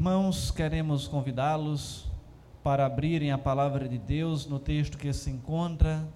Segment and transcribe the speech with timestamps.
[0.00, 2.10] Irmãos, queremos convidá-los
[2.62, 6.08] para abrirem a palavra de Deus no texto que se encontra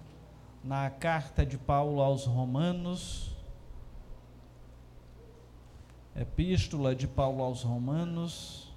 [0.63, 3.37] na carta de Paulo aos Romanos,
[6.15, 8.73] Epístola de Paulo aos Romanos,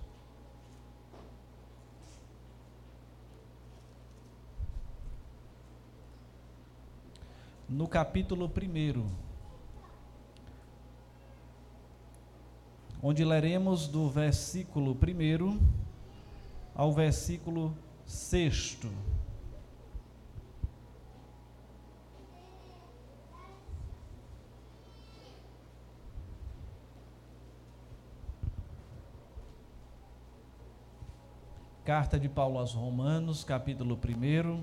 [7.67, 9.28] no capítulo 1
[13.03, 15.61] onde leremos do versículo 1
[16.75, 18.79] ao versículo 6.
[31.85, 34.63] Carta de Paulo aos Romanos, capítulo 1,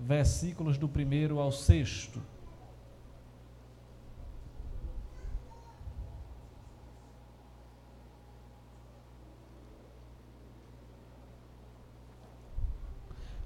[0.00, 2.10] versículos do 1 ao 6.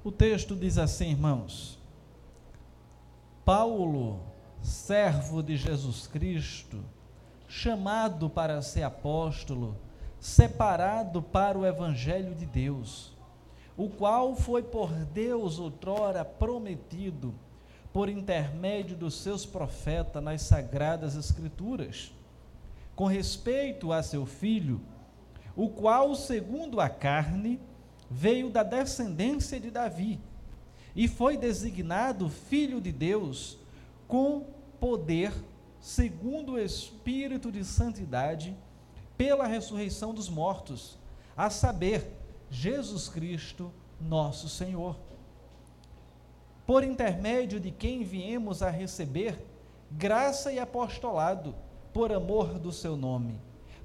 [0.08, 1.78] O texto diz assim, irmãos:
[3.44, 4.20] Paulo,
[4.62, 6.82] servo de Jesus Cristo,
[7.46, 9.76] chamado para ser apóstolo,
[10.18, 13.12] separado para o evangelho de Deus,
[13.76, 17.34] o qual foi por Deus outrora prometido
[17.92, 22.14] por intermédio dos seus profetas nas sagradas escrituras,
[22.96, 24.80] com respeito a seu filho,
[25.54, 27.60] o qual, segundo a carne,
[28.10, 30.20] veio da descendência de Davi
[30.94, 33.58] e foi designado filho de Deus
[34.06, 34.46] com
[34.80, 35.32] poder,
[35.80, 38.56] segundo o Espírito de Santidade,
[39.16, 40.96] pela ressurreição dos mortos,
[41.36, 42.10] a saber,
[42.50, 44.96] Jesus Cristo, nosso Senhor.
[46.66, 49.38] Por intermédio de quem viemos a receber
[49.90, 51.54] graça e apostolado,
[51.92, 53.40] por amor do seu nome,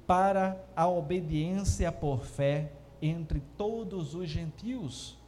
[0.06, 2.70] para a obediência por fé
[3.08, 5.18] entre todos os gentios,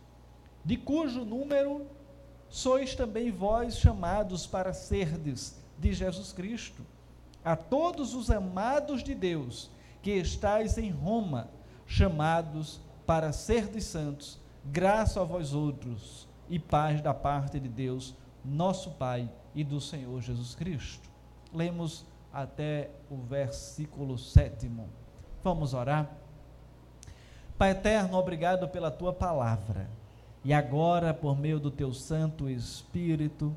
[0.65, 1.87] de cujo número
[2.49, 6.83] sois também vós chamados para serdes de Jesus Cristo.
[7.45, 9.71] A todos os amados de Deus
[10.03, 11.51] que estáis em Roma,
[11.87, 18.15] chamados para serdes santos, graça a vós outros e paz da parte de Deus,
[18.45, 21.09] nosso Pai e do Senhor Jesus Cristo.
[21.53, 24.89] Lemos até o versículo sétimo.
[25.43, 26.26] Vamos orar.
[27.59, 29.89] Pai eterno, obrigado pela tua palavra.
[30.45, 33.57] E agora, por meio do teu Santo Espírito,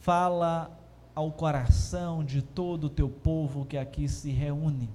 [0.00, 0.76] fala
[1.14, 4.90] ao coração de todo o teu povo que aqui se reúne.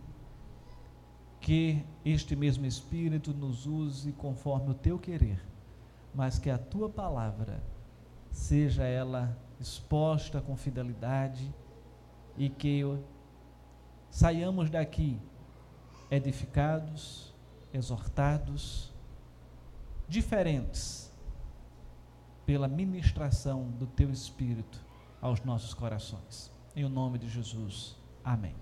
[1.39, 5.41] Que este mesmo Espírito nos use conforme o teu querer,
[6.13, 7.63] mas que a tua palavra
[8.29, 11.49] seja ela exposta com fidelidade
[12.37, 12.81] e que
[14.09, 15.17] saiamos daqui
[16.11, 17.32] edificados
[17.73, 18.93] exortados,
[20.07, 21.11] diferentes,
[22.45, 24.79] pela ministração do Teu Espírito
[25.21, 26.51] aos nossos corações.
[26.75, 27.97] Em nome de Jesus.
[28.23, 28.55] Amém.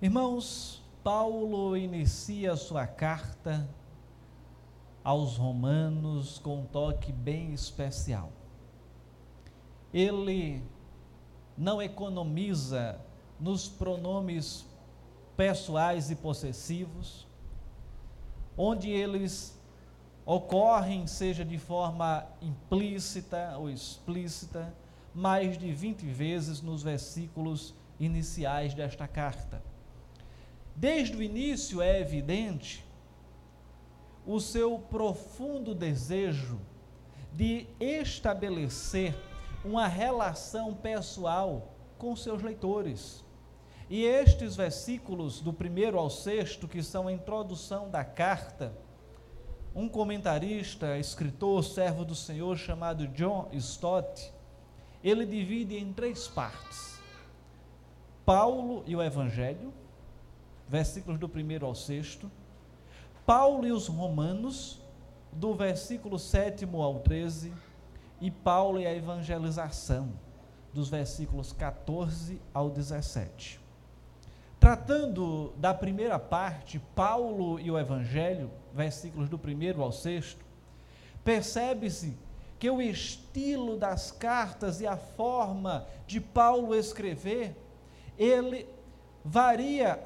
[0.00, 3.68] Irmãos, Paulo inicia sua carta
[5.04, 8.32] aos Romanos com um toque bem especial.
[9.92, 10.62] Ele
[11.56, 13.00] não economiza
[13.38, 14.64] nos pronomes
[15.36, 17.26] pessoais e possessivos,
[18.56, 19.58] onde eles
[20.24, 24.72] ocorrem, seja de forma implícita ou explícita,
[25.14, 29.62] mais de 20 vezes nos versículos iniciais desta carta.
[30.74, 32.84] Desde o início é evidente
[34.26, 36.58] o seu profundo desejo
[37.32, 39.14] de estabelecer
[39.64, 43.24] uma relação pessoal com seus leitores.
[43.92, 48.72] E estes versículos, do primeiro ao sexto, que são a introdução da carta,
[49.74, 54.32] um comentarista, escritor, servo do Senhor, chamado John Stott,
[55.04, 56.98] ele divide em três partes:
[58.24, 59.74] Paulo e o Evangelho,
[60.66, 62.30] versículos do primeiro ao sexto,
[63.26, 64.80] Paulo e os Romanos,
[65.30, 67.52] do versículo sétimo ao 13,
[68.22, 70.14] e Paulo e a evangelização,
[70.72, 73.60] dos versículos 14 ao 17.
[74.62, 80.44] Tratando da primeira parte, Paulo e o Evangelho, versículos do primeiro ao sexto,
[81.24, 82.16] percebe-se
[82.60, 87.56] que o estilo das cartas e a forma de Paulo escrever,
[88.16, 88.68] ele
[89.24, 90.00] varia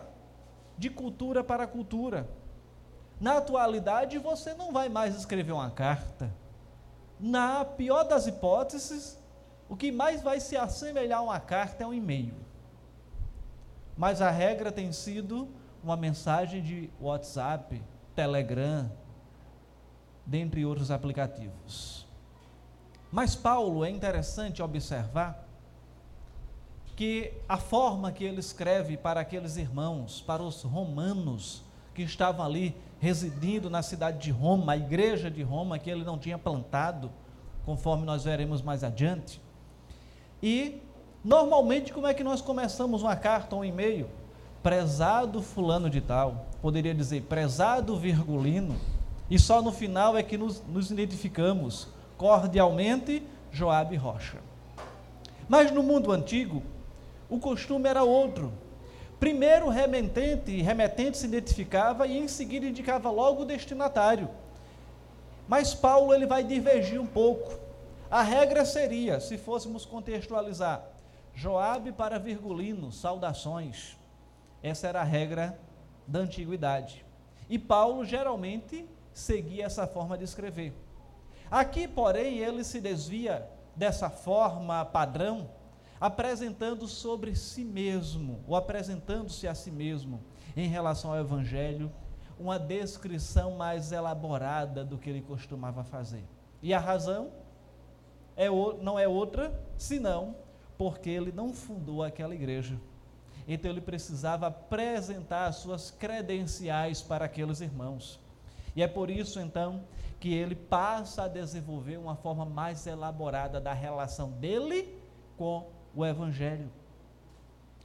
[0.78, 2.26] de cultura para cultura.
[3.20, 6.32] Na atualidade, você não vai mais escrever uma carta.
[7.20, 9.18] Na pior das hipóteses,
[9.68, 12.45] o que mais vai se assemelhar a uma carta é um e-mail.
[13.96, 15.48] Mas a regra tem sido
[15.82, 17.82] uma mensagem de WhatsApp,
[18.14, 18.90] Telegram,
[20.24, 22.06] dentre outros aplicativos.
[23.10, 25.46] Mas Paulo é interessante observar
[26.96, 31.62] que a forma que ele escreve para aqueles irmãos, para os romanos
[31.94, 36.18] que estavam ali residindo na cidade de Roma, a igreja de Roma que ele não
[36.18, 37.10] tinha plantado,
[37.64, 39.40] conforme nós veremos mais adiante.
[40.42, 40.82] E
[41.26, 44.08] normalmente como é que nós começamos uma carta ou um e-mail?
[44.62, 48.76] Prezado fulano de tal, poderia dizer prezado virgulino,
[49.28, 54.38] e só no final é que nos, nos identificamos cordialmente Joabe Rocha.
[55.48, 56.62] Mas no mundo antigo,
[57.28, 58.52] o costume era outro.
[59.18, 64.30] Primeiro o remetente, remetente se identificava e em seguida indicava logo o destinatário.
[65.48, 67.52] Mas Paulo ele vai divergir um pouco.
[68.08, 70.95] A regra seria, se fôssemos contextualizar,
[71.36, 73.94] Joabe para Virgulino, saudações.
[74.62, 75.60] Essa era a regra
[76.06, 77.04] da antiguidade.
[77.46, 80.72] E Paulo geralmente seguia essa forma de escrever.
[81.50, 83.46] Aqui, porém, ele se desvia
[83.76, 85.50] dessa forma padrão
[86.00, 90.22] apresentando sobre si mesmo, ou apresentando-se a si mesmo,
[90.56, 91.92] em relação ao Evangelho,
[92.38, 96.24] uma descrição mais elaborada do que ele costumava fazer.
[96.62, 97.30] E a razão
[98.34, 98.48] é,
[98.80, 100.45] não é outra, senão
[100.76, 102.78] porque ele não fundou aquela igreja.
[103.48, 108.18] Então ele precisava apresentar as suas credenciais para aqueles irmãos.
[108.74, 109.84] E é por isso então
[110.18, 114.98] que ele passa a desenvolver uma forma mais elaborada da relação dele
[115.36, 116.70] com o Evangelho.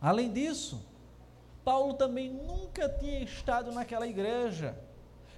[0.02, 0.84] Além disso,
[1.64, 4.76] Paulo também nunca tinha estado naquela igreja,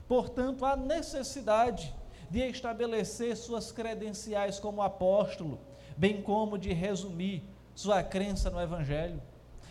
[0.08, 1.94] portanto, há necessidade
[2.30, 5.60] de estabelecer suas credenciais como apóstolo,
[5.98, 7.44] bem como de resumir
[7.76, 9.22] sua crença no Evangelho.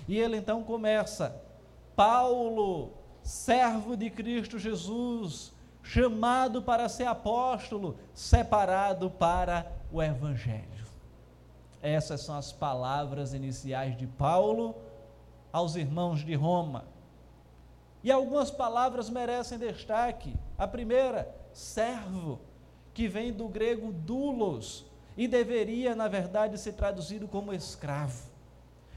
[0.08, 1.40] E ele então começa:
[1.94, 2.92] Paulo,
[3.22, 5.52] servo de Cristo Jesus,
[5.82, 10.86] chamado para ser apóstolo, separado para o Evangelho.
[11.80, 14.74] Essas são as palavras iniciais de Paulo
[15.52, 16.84] aos irmãos de Roma.
[18.04, 20.34] E algumas palavras merecem destaque.
[20.56, 22.40] A primeira, servo,
[22.94, 24.84] que vem do grego doulos
[25.16, 28.30] e deveria, na verdade, ser traduzido como escravo.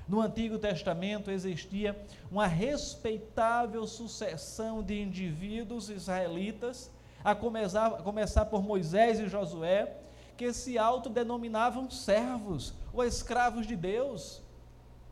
[0.08, 2.00] No Antigo Testamento existia
[2.32, 6.92] uma respeitável sucessão de indivíduos israelitas,
[7.24, 9.98] a começar, a começar por Moisés e Josué,
[10.38, 14.44] que se autodenominavam servos ou escravos de Deus.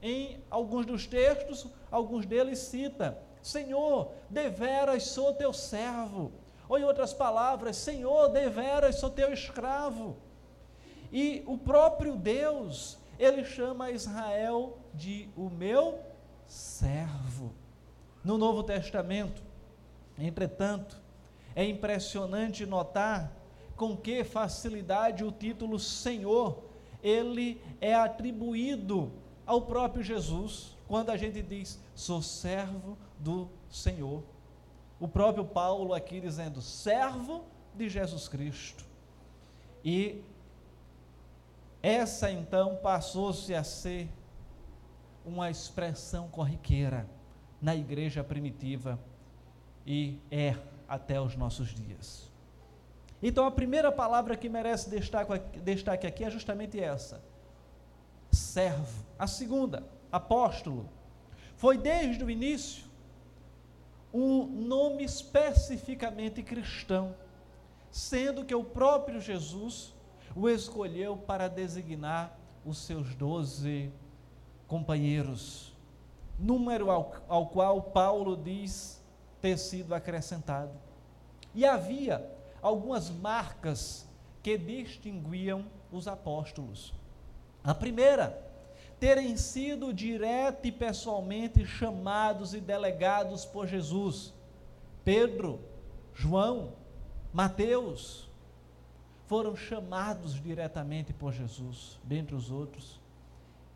[0.01, 6.31] Em alguns dos textos, alguns deles cita: Senhor, deveras sou teu servo.
[6.69, 10.17] Ou em outras palavras, Senhor, deveras sou teu escravo.
[11.13, 15.99] E o próprio Deus, ele chama Israel de o meu
[16.47, 17.53] servo.
[18.23, 19.43] No Novo Testamento,
[20.17, 20.99] entretanto,
[21.55, 23.31] é impressionante notar
[23.75, 26.63] com que facilidade o título Senhor
[27.03, 29.11] ele é atribuído
[29.45, 34.23] ao próprio Jesus, quando a gente diz sou servo do Senhor.
[34.99, 37.43] O próprio Paulo aqui dizendo servo
[37.75, 38.85] de Jesus Cristo.
[39.83, 40.23] E
[41.83, 44.09] essa então passou-se a ser
[45.25, 47.05] uma expressão corriqueira
[47.61, 48.97] na igreja primitiva
[49.85, 50.55] e é
[50.87, 52.31] até os nossos dias.
[53.21, 57.21] Então a primeira palavra que merece destaque, aqui é justamente essa:
[58.31, 59.05] servo.
[59.19, 60.89] A segunda, apóstolo.
[61.57, 62.85] Foi desde o início
[64.13, 67.15] um nome especificamente cristão,
[67.91, 69.92] sendo que o próprio Jesus
[70.35, 73.91] o escolheu para designar os seus doze
[74.67, 75.75] companheiros,
[76.39, 79.01] número ao, ao qual Paulo diz
[79.41, 80.71] ter sido acrescentado.
[81.53, 82.25] E havia
[82.61, 84.07] algumas marcas
[84.41, 86.93] que distinguiam os apóstolos.
[87.63, 88.41] A primeira,
[88.99, 94.33] terem sido direto e pessoalmente chamados e delegados por Jesus.
[95.03, 95.59] Pedro,
[96.13, 96.73] João,
[97.31, 98.29] Mateus
[99.27, 102.99] foram chamados diretamente por Jesus, dentre os outros.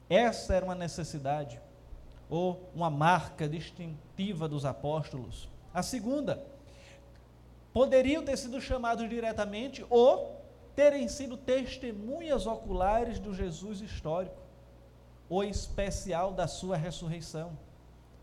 [0.10, 1.60] Essa era uma necessidade
[2.30, 5.50] ou uma marca distintiva dos apóstolos.
[5.74, 6.44] A segunda,
[7.74, 10.38] poderiam ter sido chamados diretamente ou
[10.76, 14.38] terem sido testemunhas oculares do Jesus histórico,
[15.28, 17.58] ou especial da sua ressurreição,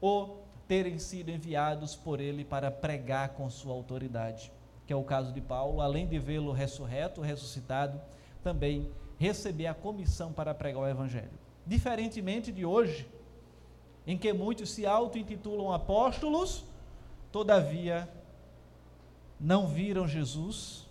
[0.01, 4.53] ou terem sido enviados por ele para pregar com sua autoridade,
[4.87, 8.01] que é o caso de Paulo, além de vê-lo ressurreto, ressuscitado,
[8.43, 11.31] também receber a comissão para pregar o evangelho.
[11.67, 13.09] Diferentemente de hoje,
[14.07, 16.65] em que muitos se auto-intitulam apóstolos,
[17.33, 18.09] todavia
[19.41, 20.87] não viram Jesus,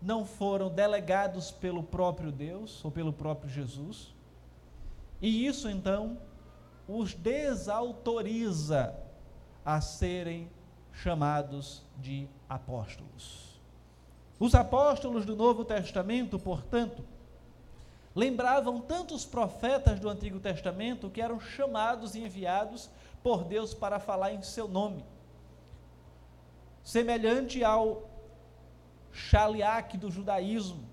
[0.00, 4.14] não foram delegados pelo próprio Deus ou pelo próprio Jesus,
[5.20, 6.18] e isso então
[6.86, 8.94] os desautoriza
[9.64, 10.48] a serem
[11.02, 13.60] chamados de apóstolos.
[14.38, 17.04] Os apóstolos do Novo Testamento, portanto,
[18.14, 22.90] lembravam tantos profetas do Antigo Testamento que eram chamados e enviados
[23.22, 25.04] por Deus para falar em seu nome.
[26.82, 28.08] Semelhante ao
[29.12, 30.88] Shaliach do judaísmo,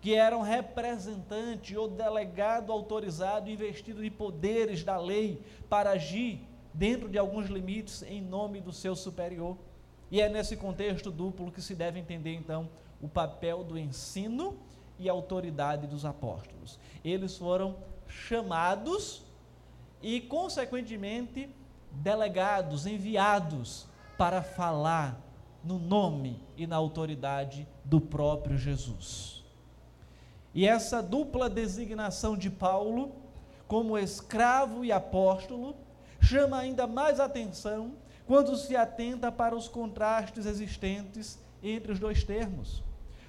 [0.00, 7.08] que era um representante ou delegado autorizado, investido de poderes da lei para agir dentro
[7.08, 9.56] de alguns limites em nome do seu superior.
[10.10, 12.68] E é nesse contexto duplo que se deve entender então
[13.00, 14.58] o papel do ensino
[14.98, 16.78] e autoridade dos apóstolos.
[17.04, 17.76] Eles foram
[18.08, 19.22] chamados
[20.02, 21.48] e, consequentemente,
[21.90, 23.86] delegados, enviados
[24.18, 25.20] para falar
[25.62, 29.42] no nome e na autoridade do próprio Jesus.
[30.54, 33.12] E essa dupla designação de Paulo,
[33.66, 35.74] como escravo e apóstolo,
[36.24, 37.92] chama ainda mais atenção
[38.26, 42.82] quando se atenta para os contrastes existentes entre os dois termos.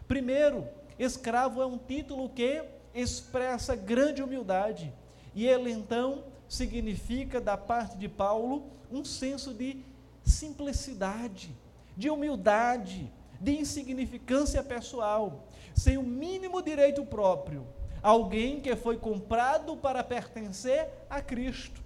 [0.08, 4.94] Primeiro, Escravo é um título que expressa grande humildade,
[5.34, 9.84] e ele então significa, da parte de Paulo, um senso de
[10.24, 11.54] simplicidade,
[11.98, 13.12] de humildade,
[13.42, 17.68] de insignificância pessoal, sem o mínimo direito próprio.
[18.02, 21.85] Alguém que foi comprado para pertencer a Cristo.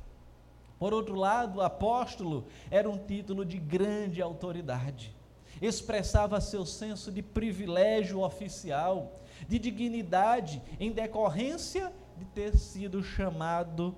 [0.79, 5.13] Por outro lado, apóstolo era um título de grande autoridade
[5.61, 13.95] expressava seu senso de privilégio oficial, de dignidade, em decorrência de ter sido chamado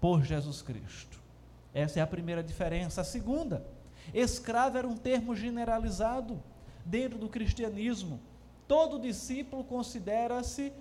[0.00, 1.20] por Jesus Cristo.
[1.72, 3.00] Essa é a primeira diferença.
[3.00, 3.66] A segunda,
[4.12, 6.42] escravo era um termo generalizado
[6.84, 8.20] dentro do cristianismo.
[8.66, 10.72] Todo discípulo considera-se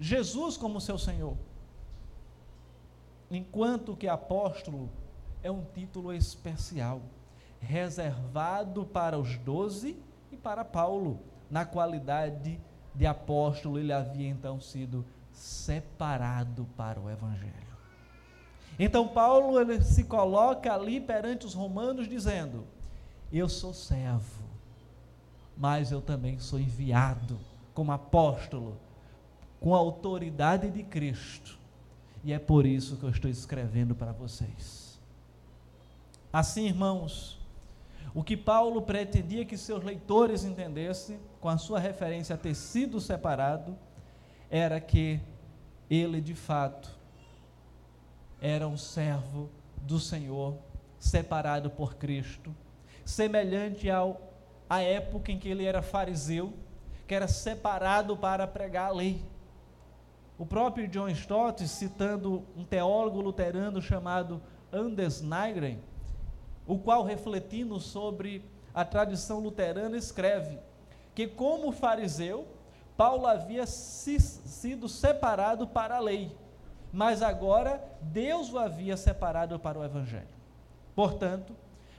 [0.00, 1.36] Jesus como seu Senhor.
[3.34, 4.88] Enquanto que apóstolo
[5.42, 7.00] é um título especial
[7.60, 9.96] reservado para os doze
[10.30, 11.20] e para Paulo.
[11.50, 12.60] Na qualidade
[12.94, 17.52] de apóstolo, ele havia então sido separado para o Evangelho.
[18.78, 22.64] Então Paulo ele se coloca ali perante os romanos dizendo:
[23.32, 24.44] Eu sou servo,
[25.56, 27.38] mas eu também sou enviado
[27.72, 28.76] como apóstolo,
[29.60, 31.63] com a autoridade de Cristo.
[32.24, 34.98] E é por isso que eu estou escrevendo para vocês.
[36.32, 37.38] Assim, irmãos,
[38.14, 43.00] o que Paulo pretendia que seus leitores entendessem, com a sua referência a ter sido
[43.00, 43.76] separado,
[44.48, 45.20] era que
[45.90, 46.90] ele de fato
[48.40, 49.50] era um servo
[49.82, 50.56] do Senhor,
[50.98, 52.54] separado por Cristo,
[53.04, 54.32] semelhante ao
[54.68, 56.52] à época em que ele era fariseu,
[57.06, 59.22] que era separado para pregar a lei.
[60.36, 65.80] O próprio John Stott, citando um teólogo luterano chamado Anders Nygren,
[66.66, 70.58] o qual, refletindo sobre a tradição luterana, escreve
[71.14, 72.46] que, como fariseu,
[72.96, 76.34] Paulo havia se, sido separado para a lei,
[76.92, 80.26] mas agora Deus o havia separado para o Evangelho.
[80.94, 81.54] Portanto,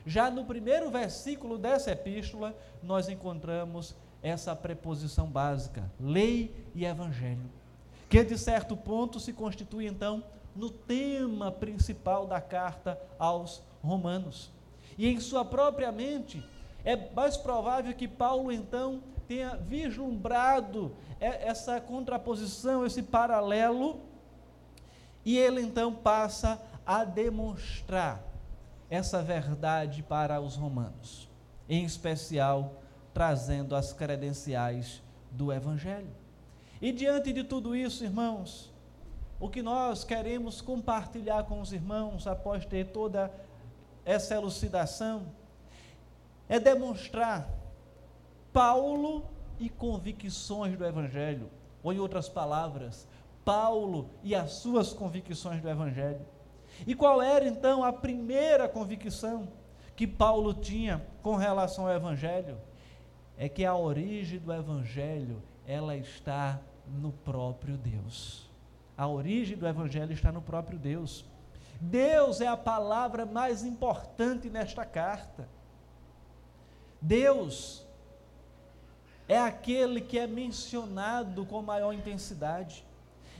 [0.05, 7.49] já no primeiro versículo dessa epístola, nós encontramos essa preposição básica, lei e evangelho,
[8.15, 10.23] que de certo ponto se constitui então
[10.55, 14.49] no tema principal da carta aos Romanos.
[14.97, 16.41] E em sua própria mente,
[16.85, 23.99] é mais provável que Paulo então tenha vislumbrado essa contraposição, esse paralelo,
[25.25, 28.23] e ele então passa a demonstrar
[28.89, 31.27] essa verdade para os romanos,
[31.67, 32.81] em especial
[33.13, 36.24] trazendo as credenciais do Evangelho.
[36.85, 38.71] E diante de tudo isso, irmãos,
[39.39, 43.33] o que nós queremos compartilhar com os irmãos após ter toda
[44.05, 45.25] essa elucidação
[46.47, 47.49] é demonstrar
[48.53, 49.25] Paulo
[49.59, 51.49] e convicções do Evangelho,
[51.81, 53.07] ou em outras palavras,
[53.43, 56.23] Paulo e as suas convicções do Evangelho.
[56.85, 59.47] E qual era então a primeira convicção
[59.95, 62.59] que Paulo tinha com relação ao Evangelho?
[63.39, 68.49] É que a origem do Evangelho ela está no próprio Deus.
[68.97, 71.25] A origem do Evangelho está no próprio Deus.
[71.79, 75.47] Deus é a palavra mais importante nesta carta.
[77.01, 77.85] Deus
[79.27, 82.85] é aquele que é mencionado com maior intensidade.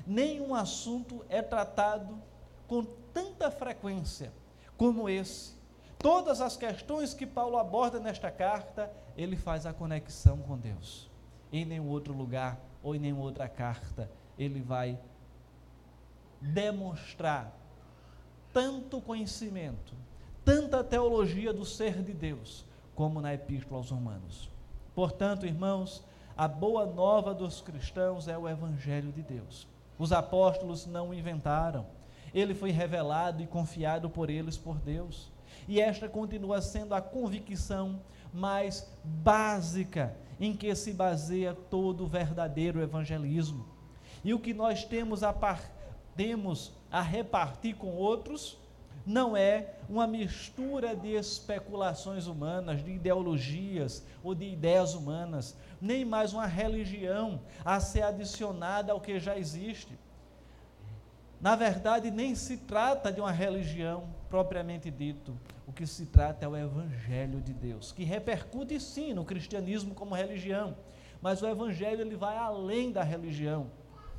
[0.06, 2.22] Nenhum assunto é tratado
[2.68, 2.84] com
[3.14, 4.32] tanta frequência
[4.78, 5.56] como esse.
[5.98, 11.10] Todas as questões que Paulo aborda nesta carta, ele faz a conexão com Deus.
[11.52, 14.98] Em nenhum outro lugar ou em nenhuma outra carta ele vai
[16.40, 17.52] demonstrar
[18.54, 19.96] tanto conhecimento,
[20.46, 22.64] tanta teologia do ser de Deus,
[22.94, 24.52] como na Epístola aos Romanos.
[24.94, 26.04] Portanto, irmãos,
[26.38, 29.68] a boa nova dos cristãos é o Evangelho de Deus.
[29.98, 31.88] Os apóstolos não o inventaram,
[32.36, 35.32] ele foi revelado e confiado por eles por Deus.
[35.68, 38.00] E esta continua sendo a convicção
[38.32, 43.66] mais básica em que se baseia todo o verdadeiro evangelismo.
[44.24, 45.62] E o que nós temos a, par,
[46.16, 48.58] temos a repartir com outros
[49.06, 56.34] não é uma mistura de especulações humanas, de ideologias ou de ideias humanas, nem mais
[56.34, 59.98] uma religião a ser adicionada ao que já existe.
[61.46, 65.38] Na verdade, nem se trata de uma religião propriamente dito.
[65.68, 70.16] O que se trata é o Evangelho de Deus, que repercute sim no cristianismo como
[70.16, 70.76] religião,
[71.22, 73.68] mas o Evangelho ele vai além da religião.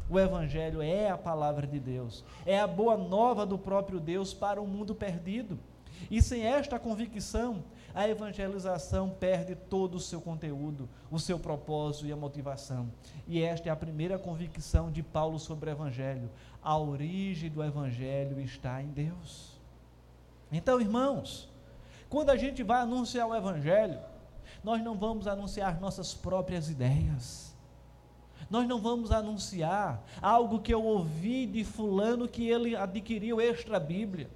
[0.09, 4.63] O Evangelho é a palavra de Deus, é a boa nova do próprio Deus para
[4.63, 5.59] o mundo perdido.
[6.09, 7.65] E sem esta convicção,
[7.97, 12.93] a evangelização perde todo o seu conteúdo, o seu propósito e a motivação.
[13.27, 16.29] E esta é a primeira convicção de Paulo sobre o Evangelho.
[16.63, 19.59] A origem do Evangelho está em Deus.
[20.53, 21.49] Então, irmãos,
[22.11, 23.99] quando a gente vai anunciar o Evangelho,
[24.63, 27.57] nós não vamos anunciar nossas próprias ideias.
[28.51, 34.29] Nós não vamos anunciar algo que eu ouvi de fulano que ele adquiriu extra Bíblia.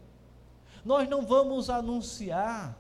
[0.83, 2.80] Nós não vamos anunciar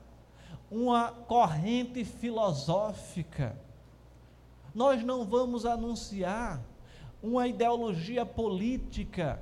[0.70, 3.56] uma corrente filosófica.
[4.74, 6.62] Nós não vamos anunciar
[7.22, 9.40] uma ideologia política.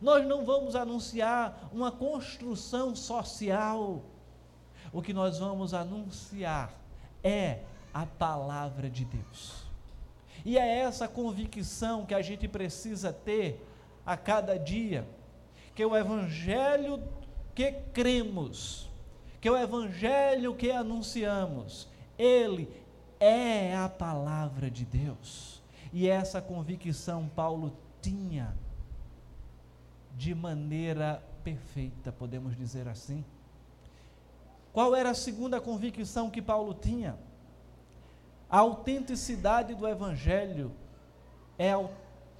[0.00, 4.02] Nós não vamos anunciar uma construção social.
[4.92, 6.72] O que nós vamos anunciar
[7.22, 7.60] é
[7.92, 9.64] a palavra de Deus.
[10.44, 13.66] E é essa convicção que a gente precisa ter
[14.06, 15.06] a cada dia,
[15.74, 17.02] que o evangelho
[17.54, 18.89] que cremos,
[19.40, 22.68] que o evangelho que anunciamos, ele
[23.18, 25.62] é a palavra de Deus.
[25.92, 27.72] E essa convicção Paulo
[28.02, 28.54] tinha
[30.16, 33.24] de maneira perfeita, podemos dizer assim.
[34.72, 37.16] Qual era a segunda convicção que Paulo tinha?
[38.48, 40.72] A autenticidade do Evangelho
[41.58, 41.70] é,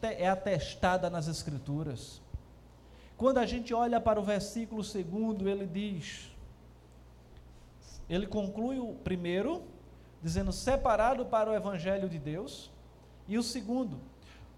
[0.02, 2.20] é atestada nas Escrituras.
[3.16, 6.30] Quando a gente olha para o versículo segundo, ele diz,
[8.10, 9.62] ele conclui o primeiro,
[10.20, 12.70] dizendo separado para o Evangelho de Deus,
[13.28, 14.00] e o segundo,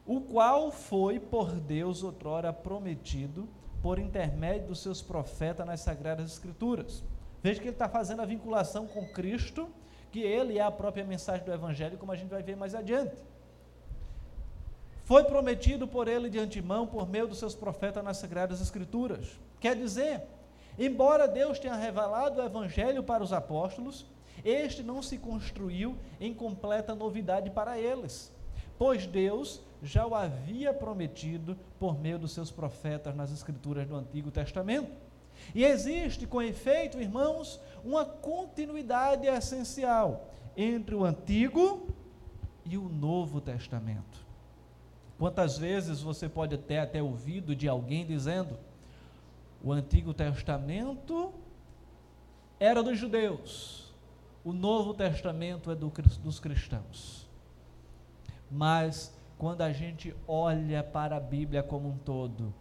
[0.06, 3.46] o qual foi por Deus outrora prometido
[3.82, 7.04] por intermédio dos seus profetas nas Sagradas Escrituras.
[7.42, 9.68] Veja que ele está fazendo a vinculação com Cristo
[10.10, 13.16] que ele é a própria mensagem do Evangelho, como a gente vai ver mais adiante.
[15.04, 19.40] Foi prometido por ele de antemão, por meio dos seus profetas nas Sagradas Escrituras.
[19.58, 20.22] Quer dizer,
[20.78, 24.06] embora Deus tenha revelado o Evangelho para os apóstolos,
[24.44, 28.32] este não se construiu em completa novidade para eles,
[28.78, 34.30] pois Deus já o havia prometido por meio dos seus profetas nas Escrituras do Antigo
[34.30, 34.90] Testamento.
[35.54, 41.88] E existe, com efeito, irmãos, uma continuidade essencial entre o Antigo
[42.64, 44.24] e o Novo Testamento.
[45.18, 48.58] Quantas vezes você pode ter até ouvido de alguém dizendo:
[49.62, 51.32] o Antigo Testamento
[52.58, 53.94] era dos judeus,
[54.44, 57.30] o Novo Testamento é do, dos cristãos.
[58.50, 62.52] Mas quando a gente olha para a Bíblia como um todo,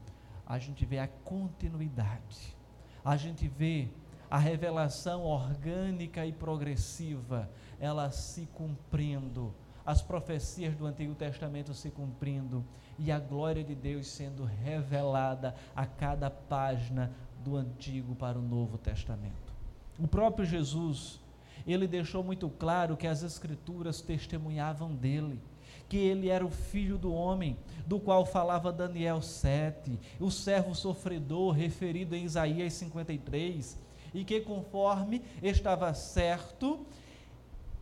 [0.46, 2.56] a gente vê a continuidade.
[3.04, 3.90] A gente vê
[4.30, 9.54] a revelação orgânica e progressiva, ela se cumprindo,
[9.86, 12.64] as profecias do Antigo Testamento se cumprindo
[13.04, 17.12] e a glória de Deus sendo revelada a cada página
[17.44, 19.52] do Antigo para o Novo Testamento.
[19.98, 21.20] O próprio Jesus,
[21.66, 25.42] ele deixou muito claro que as Escrituras testemunhavam dele
[25.90, 31.52] que ele era o filho do homem, do qual falava Daniel 7, o servo sofredor
[31.52, 33.78] referido em Isaías 53,
[34.14, 36.86] e que conforme estava certo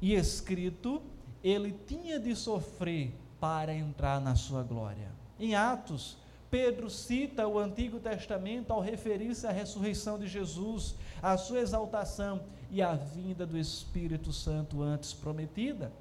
[0.02, 1.04] e escrito,
[1.44, 5.10] ele tinha de sofrer para entrar na sua glória.
[5.40, 6.18] Em Atos,
[6.52, 12.82] Pedro cita o Antigo Testamento ao referir-se à ressurreição de Jesus, à sua exaltação e
[12.82, 15.92] à vinda do Espírito Santo antes prometida.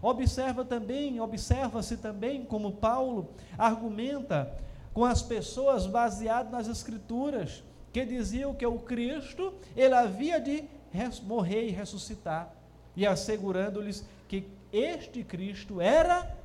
[0.00, 4.54] Observa também, observa-se também como Paulo argumenta
[4.94, 10.64] com as pessoas baseado nas escrituras, que diziam que o Cristo, ele havia de
[11.24, 12.54] morrer e ressuscitar,
[12.94, 16.36] e assegurando-lhes que este Cristo era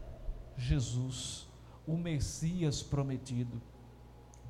[0.57, 1.47] Jesus,
[1.87, 3.61] o Messias prometido.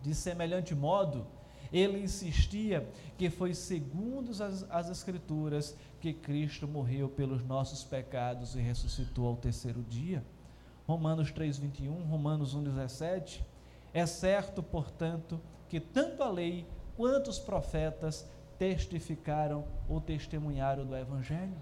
[0.01, 1.25] De semelhante modo,
[1.71, 2.87] ele insistia
[3.17, 9.37] que foi segundo as, as Escrituras que Cristo morreu pelos nossos pecados e ressuscitou ao
[9.37, 10.23] terceiro dia.
[10.87, 13.41] Romanos 3,21, Romanos 1,17.
[13.93, 21.55] É certo, portanto, que tanto a lei quanto os profetas testificaram ou testemunharam do Evangelho.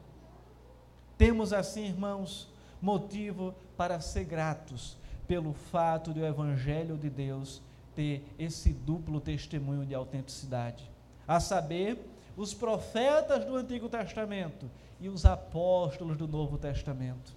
[1.17, 7.61] Temos assim, irmãos, motivo para ser gratos pelo fato de o Evangelho de Deus
[7.95, 10.89] ter esse duplo testemunho de autenticidade,
[11.27, 17.35] a saber, os profetas do Antigo Testamento e os apóstolos do Novo Testamento.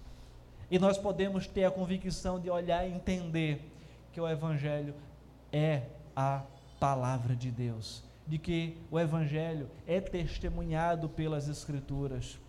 [0.71, 3.69] E nós podemos ter a convicção de olhar e entender
[4.13, 4.95] que o Evangelho
[5.51, 5.83] é
[6.15, 6.41] a
[6.79, 12.39] palavra de Deus, de que o Evangelho é testemunhado pelas Escrituras.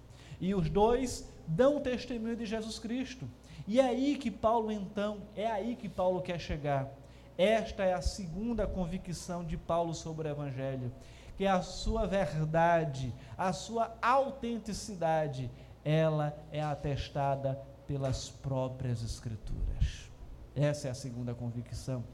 [0.40, 3.29] E os dois dão testemunho de Jesus Cristo.
[3.66, 6.92] E é aí que Paulo, então, é aí que Paulo quer chegar.
[7.37, 10.92] Esta é a segunda convicção de Paulo sobre o Evangelho,
[11.37, 15.51] que a sua verdade, a sua autenticidade,
[15.85, 20.11] ela é atestada pelas próprias Escrituras.
[20.55, 22.05] Essa é a segunda convicção.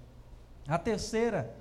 [0.66, 1.54] A terceira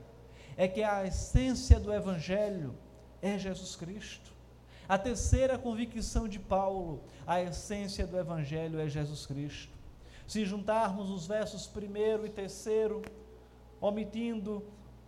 [0.55, 2.75] é que a essência do Evangelho
[3.21, 4.31] é Jesus Cristo.
[4.89, 9.71] A terceira convicção de Paulo, a essência do Evangelho é Jesus Cristo.
[10.27, 13.03] Se juntarmos os versos primeiro e terceiro,
[13.79, 14.65] omitindo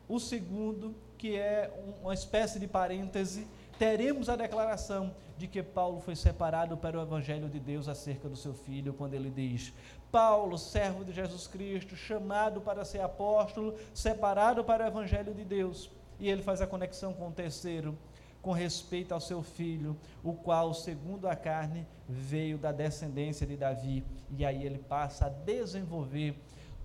[0.08, 3.48] o segundo, que é uma espécie de parêntese,
[3.80, 8.36] teremos a declaração de que Paulo foi separado para o Evangelho de Deus acerca do
[8.36, 9.74] seu filho, quando ele diz:
[10.12, 15.90] Paulo, servo de Jesus Cristo, chamado para ser apóstolo, separado para o Evangelho de Deus.
[16.20, 17.98] E ele faz a conexão com o terceiro,
[18.42, 24.04] com respeito ao seu filho, o qual, segundo a carne, veio da descendência de Davi.
[24.36, 26.36] E aí ele passa a desenvolver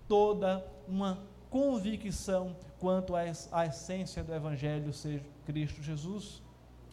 [0.07, 6.43] toda uma convicção quanto à essência do Evangelho ser Cristo Jesus.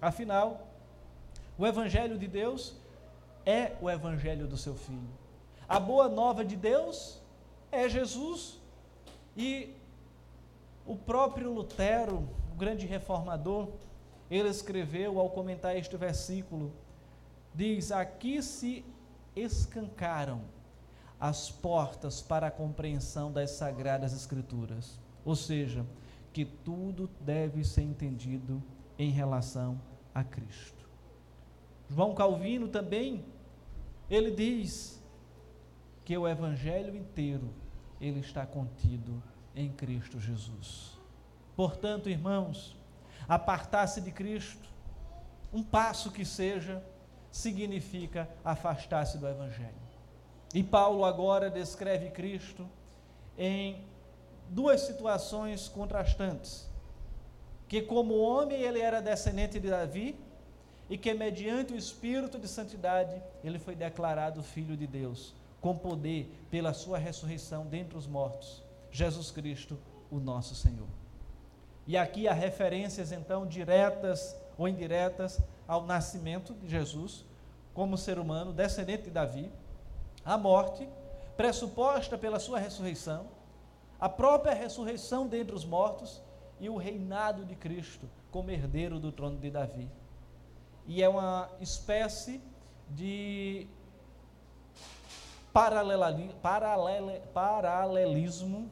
[0.02, 0.67] Afinal,
[1.58, 2.76] o Evangelho de Deus
[3.45, 5.10] é o Evangelho do seu Filho.
[5.67, 7.21] A boa nova de Deus
[7.71, 8.60] é Jesus.
[9.36, 9.76] E
[10.86, 13.69] o próprio Lutero, o grande reformador,
[14.30, 16.74] ele escreveu ao comentar este versículo,
[17.54, 18.86] diz: Aqui se
[19.36, 20.42] escancaram
[21.20, 25.00] as portas para a compreensão das sagradas Escrituras.
[25.24, 25.86] Ou seja,
[26.34, 28.62] que tudo deve ser entendido
[28.98, 29.80] em relação
[30.14, 30.90] a Cristo.
[31.90, 33.24] João Calvino também,
[34.10, 35.02] ele diz
[36.04, 37.50] que o evangelho inteiro
[38.02, 39.22] ele está contido
[39.56, 41.00] em Cristo Jesus.
[41.56, 42.76] Portanto, irmãos,
[43.28, 44.68] apartar-se de Cristo,
[45.54, 46.84] um passo que seja,
[47.32, 49.84] significa afastar-se do evangelho.
[50.54, 52.70] E Paulo agora descreve Cristo
[53.38, 53.84] em
[54.50, 56.70] duas situações contrastantes.
[57.68, 60.16] Que como homem ele era descendente de Davi
[60.90, 66.32] e que mediante o espírito de santidade ele foi declarado filho de Deus, com poder
[66.52, 69.80] pela sua ressurreição dentre os mortos, Jesus Cristo,
[70.12, 71.03] o nosso Senhor.
[71.86, 77.26] E aqui há referências então diretas ou indiretas ao nascimento de Jesus
[77.74, 79.52] como ser humano, descendente de Davi,
[80.24, 80.88] a morte,
[81.36, 83.26] pressuposta pela sua ressurreição,
[84.00, 86.22] a própria ressurreição dentre os mortos
[86.60, 89.89] e o reinado de Cristo como herdeiro do trono de Davi.
[90.86, 92.41] E é uma espécie
[92.89, 93.67] de
[97.34, 98.69] paralelismo,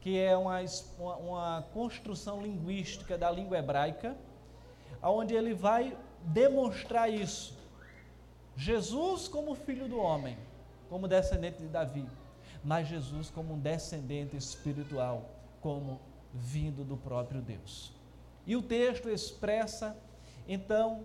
[0.00, 0.58] que é uma,
[0.98, 4.16] uma, construção linguística da língua hebraica,
[5.02, 7.58] onde ele vai demonstrar isso
[8.58, 10.36] Jesus como filho do homem,
[10.90, 12.04] como descendente de Davi,
[12.64, 15.30] mas Jesus como um descendente espiritual,
[15.60, 16.00] como
[16.34, 17.92] vindo do próprio Deus.
[18.44, 19.96] E o texto expressa,
[20.48, 21.04] então,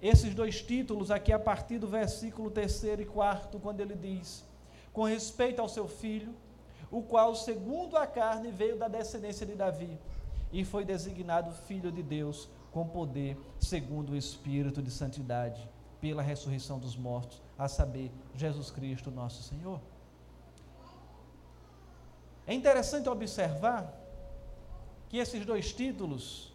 [0.00, 4.44] esses dois títulos aqui a partir do versículo 3 e 4, quando ele diz:
[4.92, 6.32] Com respeito ao seu filho,
[6.90, 9.98] o qual, segundo a carne, veio da descendência de Davi
[10.52, 15.68] e foi designado filho de Deus com poder, segundo o espírito de santidade
[16.00, 19.80] pela ressurreição dos mortos, a saber, Jesus Cristo, nosso Senhor.
[22.46, 23.92] É interessante observar
[25.08, 26.54] que esses dois títulos,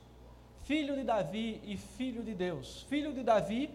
[0.63, 3.69] filho de Davi e filho de Deus, filho de Davi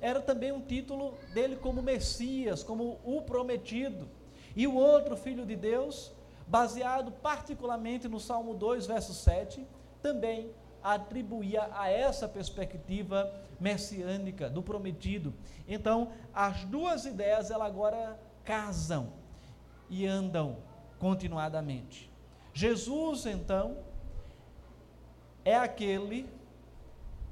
[0.00, 4.08] era também um título dele como Messias, como o prometido,
[4.54, 6.12] e o outro filho de Deus
[6.46, 9.64] baseado particularmente no Salmo 2, verso 7,
[10.02, 10.50] também
[10.82, 15.32] atribuía a essa perspectiva messiânica do prometido.
[15.68, 19.12] Então, as duas ideias ela agora casam
[19.88, 20.56] e andam
[20.98, 22.10] continuadamente.
[22.52, 23.78] Jesus, então,
[25.44, 26.28] é aquele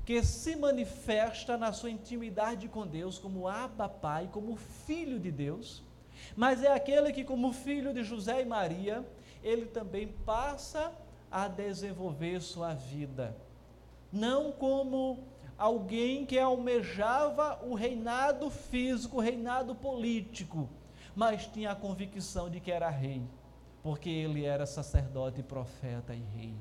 [0.05, 5.83] que se manifesta na sua intimidade com Deus como Abba Pai, como filho de Deus,
[6.37, 9.05] mas é aquele que, como filho de José e Maria,
[9.43, 10.93] ele também passa
[11.31, 13.37] a desenvolver sua vida,
[14.13, 15.25] não como
[15.57, 20.69] alguém que almejava o reinado físico, o reinado político,
[21.15, 23.23] mas tinha a convicção de que era rei,
[23.83, 26.55] porque ele era sacerdote, profeta e rei.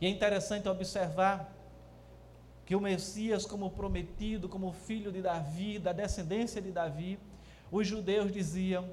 [0.00, 1.52] E é interessante observar
[2.64, 7.18] que o Messias, como prometido, como filho de Davi, da descendência de Davi,
[7.70, 8.88] os judeus diziam: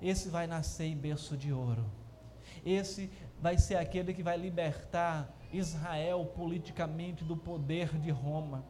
[0.00, 1.84] esse vai nascer em berço de ouro.
[2.64, 8.64] Esse vai ser aquele que vai libertar Israel politicamente do poder de Roma.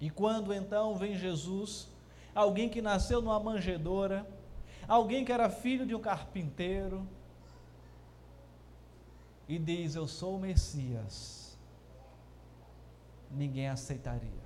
[0.00, 1.88] E quando então vem Jesus,
[2.34, 4.26] alguém que nasceu numa manjedoura,
[4.88, 7.06] alguém que era filho de um carpinteiro,
[9.48, 11.58] e diz: Eu sou o Messias,
[13.30, 14.42] ninguém aceitaria.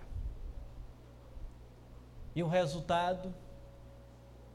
[2.34, 3.34] E o resultado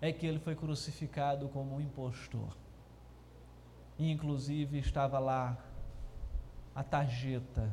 [0.01, 2.57] é que ele foi crucificado como um impostor.
[3.97, 5.57] E, inclusive, estava lá
[6.75, 7.71] a tarjeta: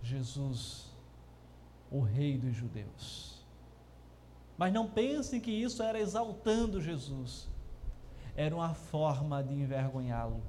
[0.00, 0.96] Jesus,
[1.90, 3.44] o Rei dos Judeus.
[4.56, 7.50] Mas não pensem que isso era exaltando Jesus
[8.36, 10.42] era uma forma de envergonhá-lo,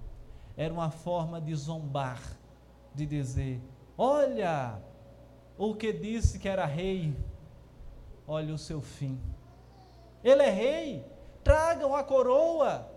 [0.57, 2.21] era uma forma de zombar,
[2.93, 3.61] de dizer:
[3.97, 4.79] Olha,
[5.57, 7.15] o que disse que era rei,
[8.27, 9.17] olha o seu fim.
[10.23, 11.05] Ele é rei,
[11.43, 12.87] tragam a coroa.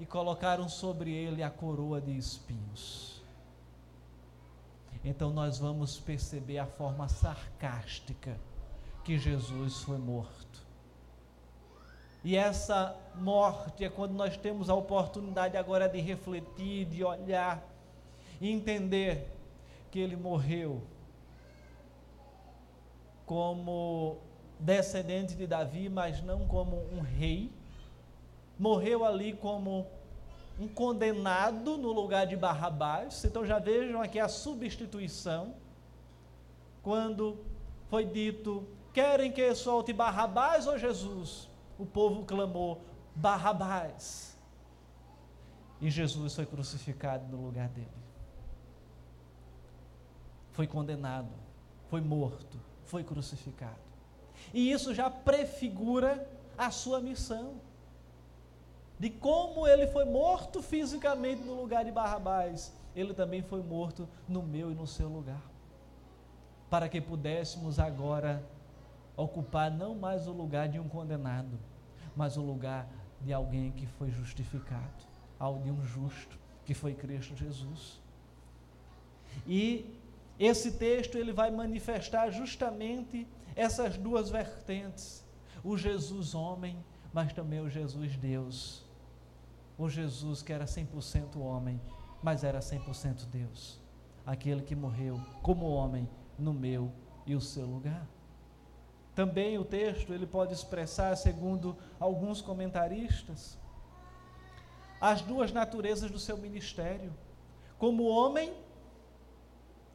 [0.00, 3.20] E colocaram sobre ele a coroa de espinhos.
[5.04, 8.38] Então nós vamos perceber a forma sarcástica
[9.04, 10.66] que Jesus foi morto.
[12.22, 17.62] E essa morte é quando nós temos a oportunidade agora de refletir, de olhar
[18.40, 19.26] e entender
[19.90, 20.82] que ele morreu
[23.24, 24.18] como
[24.58, 27.50] descendente de Davi, mas não como um rei.
[28.58, 29.86] Morreu ali como
[30.58, 33.24] um condenado no lugar de Barrabás.
[33.24, 35.54] Então já vejam aqui a substituição.
[36.82, 37.38] Quando
[37.88, 41.48] foi dito: querem que solte Barrabás ou Jesus?
[41.78, 42.82] o povo clamou:
[43.14, 44.36] Barrabás.
[45.80, 47.86] E Jesus foi crucificado no lugar dele.
[50.52, 51.30] Foi condenado,
[51.88, 53.87] foi morto, foi crucificado.
[54.52, 57.54] E isso já prefigura a sua missão.
[58.98, 64.42] De como ele foi morto fisicamente no lugar de Barrabás, ele também foi morto no
[64.42, 65.42] meu e no seu lugar.
[66.68, 68.42] Para que pudéssemos agora
[69.16, 71.58] ocupar não mais o lugar de um condenado,
[72.16, 72.88] mas o lugar
[73.20, 75.06] de alguém que foi justificado,
[75.38, 78.00] ao de um justo, que foi Cristo Jesus.
[79.46, 79.98] E
[80.38, 83.26] esse texto ele vai manifestar justamente
[83.58, 85.26] essas duas vertentes:
[85.64, 88.86] o Jesus homem, mas também o Jesus Deus.
[89.76, 91.80] O Jesus que era 100% homem,
[92.22, 93.80] mas era 100% Deus.
[94.24, 96.92] Aquele que morreu como homem no meu
[97.26, 98.06] e o seu lugar.
[99.14, 103.58] Também o texto ele pode expressar, segundo alguns comentaristas,
[105.00, 107.12] as duas naturezas do seu ministério.
[107.78, 108.54] Como homem,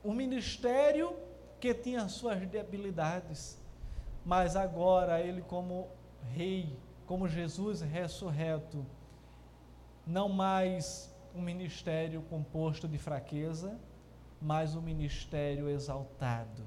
[0.03, 1.15] um ministério
[1.63, 3.57] que tinha suas debilidades,
[4.25, 5.87] mas agora ele como
[6.33, 8.85] rei, como Jesus ressurreto,
[10.05, 13.79] não mais um ministério composto de fraqueza,
[14.41, 16.63] mas um ministério exaltado,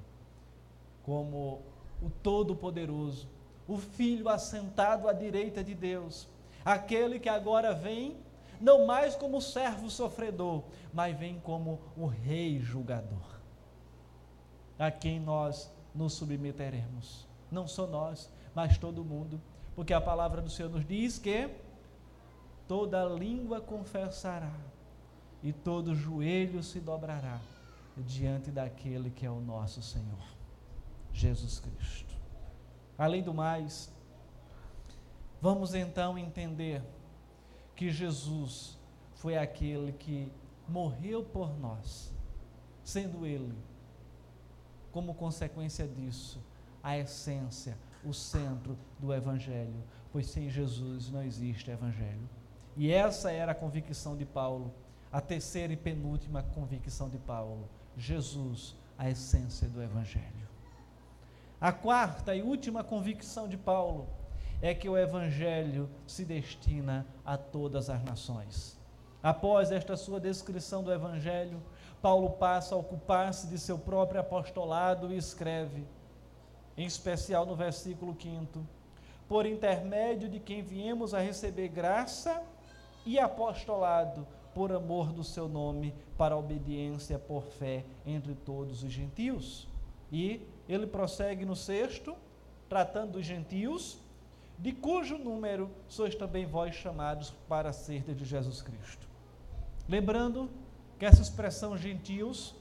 [1.02, 1.60] como
[2.00, 3.28] o Todo-Poderoso,
[3.68, 6.26] o Filho assentado à direita de Deus,
[6.64, 8.16] aquele que agora vem,
[8.58, 13.35] não mais como servo sofredor, mas vem como o Rei julgador,
[14.78, 17.26] a quem nós nos submeteremos.
[17.50, 19.40] Não só nós, mas todo mundo,
[19.74, 21.50] porque a palavra do Senhor nos diz que
[22.66, 24.52] toda língua confessará
[25.42, 27.40] e todo joelho se dobrará
[27.96, 30.36] diante daquele que é o nosso Senhor.
[31.12, 32.14] Jesus Cristo.
[32.98, 33.92] Além do mais,
[35.40, 36.82] vamos então entender
[37.74, 38.78] que Jesus
[39.14, 40.32] foi aquele que
[40.68, 42.12] morreu por nós,
[42.82, 43.54] sendo Ele,
[44.96, 46.42] como consequência disso,
[46.82, 52.26] a essência, o centro do Evangelho, pois sem Jesus não existe evangelho.
[52.74, 54.72] E essa era a convicção de Paulo,
[55.12, 60.48] a terceira e penúltima convicção de Paulo: Jesus, a essência do evangelho.
[61.60, 64.08] A quarta e última convicção de Paulo
[64.62, 68.75] é que o evangelho se destina a todas as nações.
[69.26, 71.60] Após esta sua descrição do evangelho,
[72.00, 75.84] Paulo passa a ocupar-se de seu próprio apostolado e escreve,
[76.76, 78.64] em especial no versículo 5,
[79.28, 82.40] por intermédio de quem viemos a receber graça
[83.04, 88.92] e apostolado por amor do seu nome, para a obediência por fé entre todos os
[88.92, 89.66] gentios.
[90.12, 92.14] E ele prossegue no sexto,
[92.68, 93.98] tratando dos gentios,
[94.56, 99.15] de cujo número sois também vós chamados para ser de Jesus Cristo.
[99.88, 100.50] Lembrando
[100.98, 102.54] que essa expressão gentios,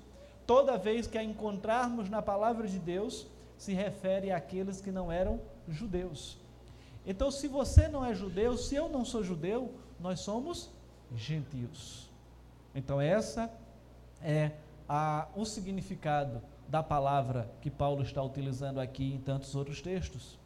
[0.45, 5.39] toda vez que a encontrarmos na palavra de Deus, se refere àqueles que não eram
[5.67, 6.37] judeus.
[7.05, 10.69] Então, se você não é judeu, se eu não sou judeu, nós somos
[11.15, 12.09] gentios.
[12.73, 13.51] Então, essa
[14.21, 14.51] é
[14.89, 20.37] a, o significado da palavra que Paulo está utilizando aqui em tantos outros textos.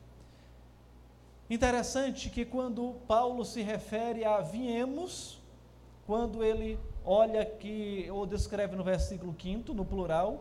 [1.50, 5.39] Interessante que quando Paulo se refere a viemos,
[6.10, 10.40] quando ele olha que, ou descreve no versículo 5, no plural,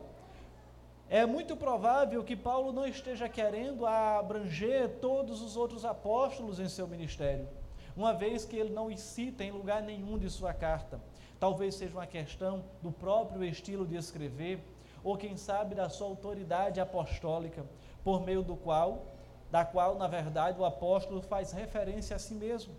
[1.11, 6.89] é muito provável que Paulo não esteja querendo abranger todos os outros apóstolos em seu
[6.89, 7.47] ministério,
[7.95, 10.99] uma vez que ele não os cita em lugar nenhum de sua carta.
[11.39, 14.65] Talvez seja uma questão do próprio estilo de escrever,
[15.05, 17.63] ou quem sabe da sua autoridade apostólica,
[18.03, 19.05] por meio do qual
[19.51, 22.75] da qual, na verdade, o apóstolo faz referência a si mesmo.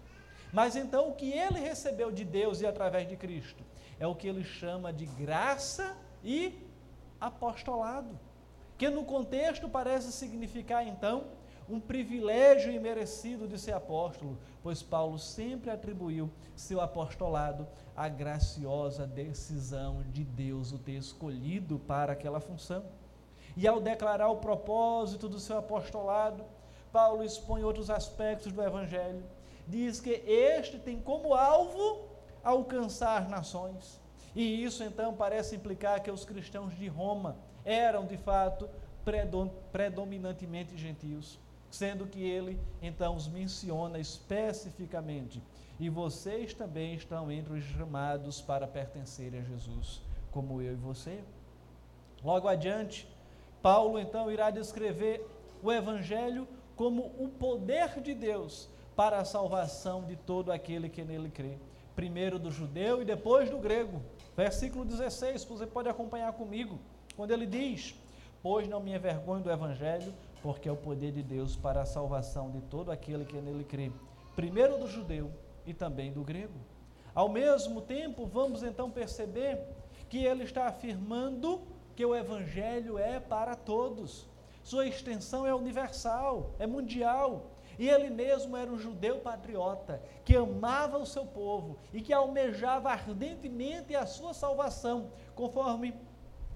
[0.51, 3.63] Mas então o que ele recebeu de Deus e através de Cristo
[3.99, 6.57] é o que ele chama de graça e
[7.19, 8.17] apostolado,
[8.77, 11.25] que no contexto parece significar então
[11.69, 20.03] um privilégio imerecido de ser apóstolo, pois Paulo sempre atribuiu seu apostolado à graciosa decisão
[20.11, 22.83] de Deus o ter escolhido para aquela função.
[23.55, 26.43] E ao declarar o propósito do seu apostolado,
[26.91, 29.23] Paulo expõe outros aspectos do Evangelho.
[29.69, 32.09] Diz que este tem como alvo
[32.43, 34.01] alcançar nações.
[34.35, 38.67] E isso então parece implicar que os cristãos de Roma eram de fato
[39.71, 45.41] predominantemente gentios, sendo que ele então os menciona especificamente.
[45.79, 50.01] E vocês também estão entre os chamados para pertencerem a Jesus,
[50.31, 51.23] como eu e você.
[52.23, 53.07] Logo adiante,
[53.61, 55.23] Paulo então irá descrever
[55.61, 58.67] o evangelho como o poder de Deus
[58.99, 61.57] para a salvação de todo aquele que nele crê.
[61.95, 64.01] Primeiro do judeu e depois do grego.
[64.35, 66.77] Versículo 16, você pode acompanhar comigo,
[67.15, 67.95] quando ele diz:
[68.43, 72.51] Pois não me envergonho do evangelho, porque é o poder de Deus para a salvação
[72.51, 73.89] de todo aquele que nele crê.
[74.35, 75.31] Primeiro do judeu
[75.65, 76.59] e também do grego.
[77.15, 79.61] Ao mesmo tempo, vamos então perceber
[80.09, 81.61] que ele está afirmando
[81.95, 84.27] que o evangelho é para todos.
[84.61, 87.45] Sua extensão é universal, é mundial.
[87.79, 92.89] E ele mesmo era um judeu patriota, que amava o seu povo e que almejava
[92.91, 95.95] ardentemente a sua salvação, conforme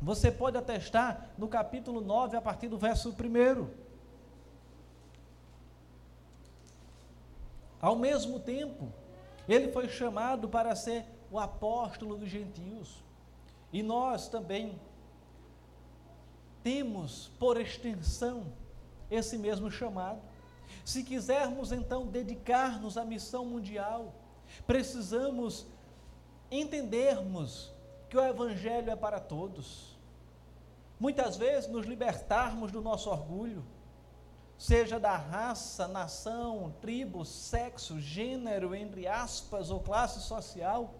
[0.02, 3.70] você pode atestar no capítulo 9, a partir do verso 1.
[7.80, 8.92] Ao mesmo tempo,
[9.48, 13.02] ele foi chamado para ser o apóstolo dos gentios.
[13.72, 14.78] E nós também
[16.62, 18.46] temos, por extensão,
[19.10, 20.33] esse mesmo chamado.
[20.84, 24.14] Se quisermos então dedicar-nos à missão mundial,
[24.68, 25.66] precisamos
[26.52, 27.72] entendermos
[28.10, 29.98] que o Evangelho é para todos.
[31.00, 33.66] Muitas vezes nos libertarmos do nosso orgulho,
[34.58, 40.94] seja da raça, nação, tribo, sexo, gênero, entre aspas, ou classe social,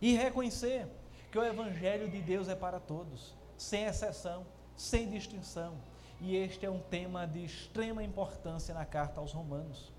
[0.00, 0.88] e reconhecer
[1.30, 4.44] que o Evangelho de Deus é para todos sem exceção,
[4.76, 5.76] sem distinção.
[6.22, 9.92] E este é um tema de extrema importância na carta aos Romanos.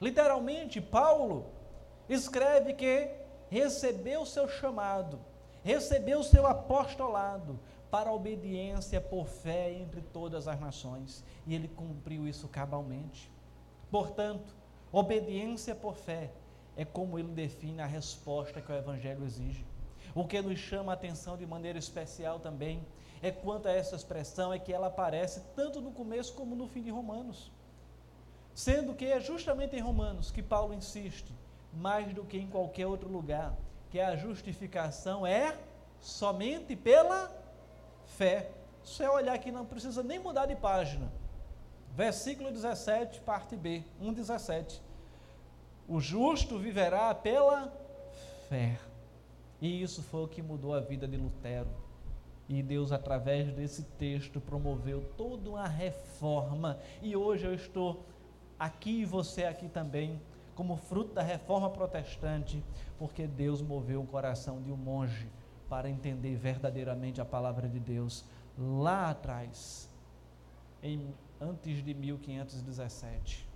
[0.00, 1.44] Literalmente, Paulo
[2.08, 3.10] escreve que
[3.50, 5.20] recebeu seu chamado,
[5.62, 12.26] recebeu seu apostolado para a obediência por fé entre todas as nações, e ele cumpriu
[12.26, 13.30] isso cabalmente.
[13.90, 14.56] Portanto,
[14.90, 16.32] obediência por fé
[16.78, 19.66] é como ele define a resposta que o evangelho exige.
[20.14, 22.86] O que nos chama a atenção de maneira especial também
[23.22, 26.82] é quanto a essa expressão é que ela aparece tanto no começo como no fim
[26.82, 27.52] de Romanos.
[28.52, 31.32] Sendo que é justamente em Romanos que Paulo insiste,
[31.72, 33.56] mais do que em qualquer outro lugar,
[33.90, 35.56] que a justificação é
[36.00, 37.30] somente pela
[38.04, 38.50] fé.
[38.84, 41.10] Se é olhar aqui, não precisa nem mudar de página.
[41.94, 44.80] Versículo 17, parte B, 1,17.
[45.88, 47.72] O justo viverá pela
[48.48, 48.78] fé.
[49.60, 51.81] E isso foi o que mudou a vida de Lutero.
[52.48, 56.78] E Deus, através desse texto, promoveu toda uma reforma.
[57.00, 58.04] E hoje eu estou
[58.58, 60.20] aqui e você aqui também,
[60.54, 62.62] como fruto da reforma protestante,
[62.98, 65.28] porque Deus moveu o coração de um monge
[65.68, 68.24] para entender verdadeiramente a palavra de Deus
[68.58, 69.88] lá atrás,
[70.82, 73.48] em, antes de 1517.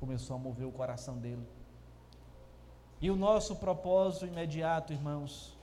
[0.00, 1.46] Começou a mover o coração dele.
[3.00, 5.56] E o nosso propósito imediato, irmãos,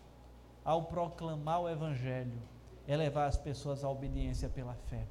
[0.63, 2.39] ao proclamar o Evangelho,
[2.87, 5.05] é levar as pessoas à obediência pela fé.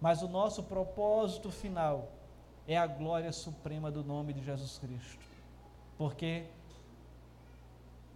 [0.00, 2.10] Mas o nosso propósito final
[2.66, 5.24] é a glória suprema do nome de Jesus Cristo.
[5.96, 6.46] Porque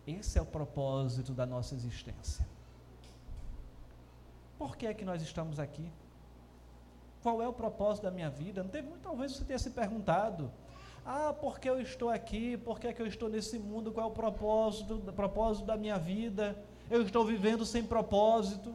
[0.06, 2.46] esse é o propósito da nossa existência.
[4.58, 5.90] Por que é que nós estamos aqui?
[7.22, 8.62] Qual é o propósito da minha vida?
[8.62, 10.50] Não teve, talvez você tenha se perguntado.
[11.04, 12.56] Ah, por que eu estou aqui?
[12.56, 13.92] Por que, é que eu estou nesse mundo?
[13.92, 16.56] Qual é o propósito, o propósito da minha vida?
[16.90, 18.74] Eu estou vivendo sem propósito.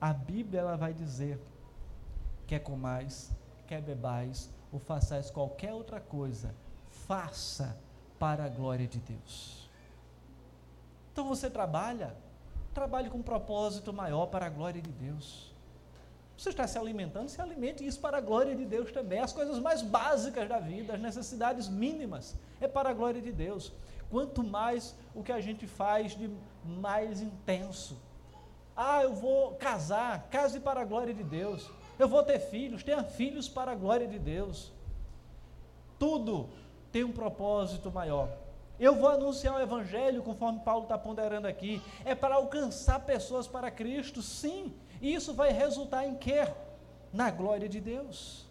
[0.00, 1.40] A Bíblia ela vai dizer:
[2.46, 3.30] quer comais,
[3.66, 6.54] quer bebais, ou façais qualquer outra coisa,
[6.90, 7.76] faça
[8.18, 9.68] para a glória de Deus.
[11.12, 12.14] Então você trabalha,
[12.72, 15.52] trabalhe com um propósito maior para a glória de Deus.
[16.36, 19.20] Você está se alimentando, se alimente isso para a glória de Deus também.
[19.20, 23.72] As coisas mais básicas da vida, as necessidades mínimas, é para a glória de Deus.
[24.14, 26.30] Quanto mais o que a gente faz de
[26.64, 28.00] mais intenso.
[28.76, 31.68] Ah, eu vou casar, case para a glória de Deus.
[31.98, 34.70] Eu vou ter filhos, tenha filhos para a glória de Deus.
[35.98, 36.48] Tudo
[36.92, 38.28] tem um propósito maior.
[38.78, 43.68] Eu vou anunciar o Evangelho, conforme Paulo está ponderando aqui, é para alcançar pessoas para
[43.68, 46.46] Cristo, sim, e isso vai resultar em quê?
[47.12, 48.46] Na glória de Deus.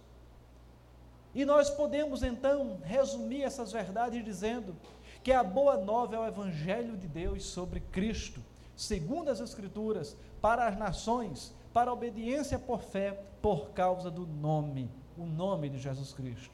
[1.33, 4.75] E nós podemos então resumir essas verdades dizendo
[5.23, 8.41] que a boa nova é o Evangelho de Deus sobre Cristo,
[8.75, 14.91] segundo as Escrituras, para as nações, para a obediência por fé, por causa do nome,
[15.17, 16.51] o nome de Jesus Cristo.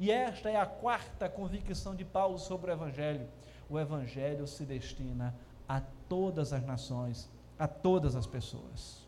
[0.00, 3.28] E esta é a quarta convicção de Paulo sobre o Evangelho.
[3.70, 5.32] O Evangelho se destina
[5.68, 9.06] a todas as nações, a todas as pessoas.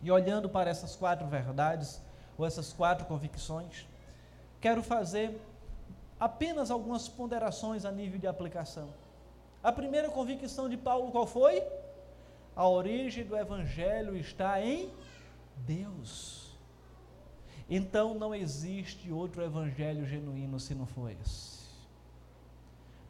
[0.00, 2.00] E olhando para essas quatro verdades,
[2.38, 3.86] ou essas quatro convicções,
[4.60, 5.40] quero fazer
[6.22, 8.90] apenas algumas ponderações a nível de aplicação.
[9.60, 11.60] A primeira convicção de Paulo qual foi?
[12.54, 14.88] A origem do Evangelho está em
[15.66, 16.56] Deus.
[17.68, 21.62] Então não existe outro evangelho genuíno se não for esse.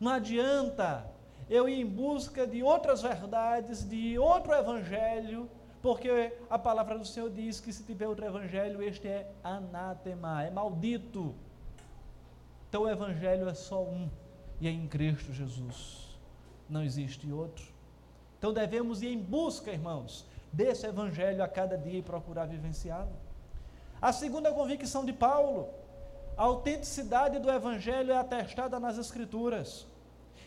[0.00, 1.04] Não adianta
[1.50, 5.50] eu ir em busca de outras verdades, de outro evangelho,
[5.82, 10.50] porque a palavra do Senhor diz que se tiver outro evangelho, este é anátema, é
[10.50, 11.34] maldito.
[12.72, 14.08] Então o evangelho é só um,
[14.58, 16.18] e é em Cristo Jesus.
[16.66, 17.66] Não existe outro.
[18.38, 23.12] Então devemos ir em busca, irmãos, desse evangelho a cada dia e procurar vivenciá-lo.
[24.00, 25.68] A segunda convicção de Paulo,
[26.34, 29.86] a autenticidade do Evangelho é atestada nas Escrituras.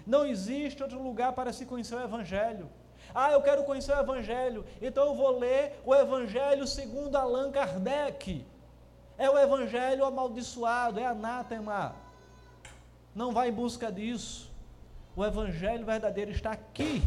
[0.03, 2.67] Não existe outro lugar para se conhecer o Evangelho.
[3.13, 8.43] Ah, eu quero conhecer o Evangelho, então eu vou ler o Evangelho segundo Allan Kardec.
[9.15, 12.03] É o Evangelho amaldiçoado, é anátema.
[13.15, 14.53] Não vá em busca disso.
[15.15, 17.01] O Evangelho verdadeiro está aqui,